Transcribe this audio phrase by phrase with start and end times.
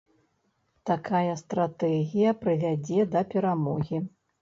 [0.91, 4.07] Такая стратэгія прывядзе да перамогі.